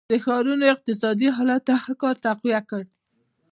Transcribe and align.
د 0.09 0.13
ښارونو 0.25 0.63
اقتصادي 0.73 1.27
حالت 1.35 1.61
دغه 1.71 1.93
کار 2.01 2.15
تقویه 2.25 2.61
کړ. 2.69 2.81